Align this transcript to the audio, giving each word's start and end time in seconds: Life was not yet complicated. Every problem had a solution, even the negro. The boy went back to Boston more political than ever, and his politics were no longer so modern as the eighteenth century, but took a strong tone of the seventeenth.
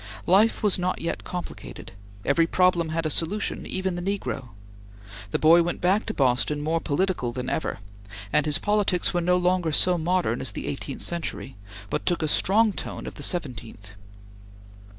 Life 0.25 0.63
was 0.63 0.79
not 0.79 0.99
yet 0.99 1.23
complicated. 1.23 1.91
Every 2.25 2.47
problem 2.47 2.89
had 2.89 3.05
a 3.05 3.09
solution, 3.11 3.67
even 3.67 3.93
the 3.93 4.01
negro. 4.01 4.49
The 5.29 5.37
boy 5.37 5.61
went 5.61 5.79
back 5.79 6.07
to 6.07 6.13
Boston 6.15 6.59
more 6.59 6.79
political 6.79 7.31
than 7.31 7.51
ever, 7.51 7.77
and 8.33 8.47
his 8.47 8.57
politics 8.57 9.13
were 9.13 9.21
no 9.21 9.37
longer 9.37 9.71
so 9.71 9.99
modern 9.99 10.41
as 10.41 10.53
the 10.53 10.65
eighteenth 10.65 11.01
century, 11.01 11.55
but 11.91 12.03
took 12.07 12.23
a 12.23 12.27
strong 12.27 12.73
tone 12.73 13.05
of 13.05 13.13
the 13.13 13.21
seventeenth. 13.21 13.91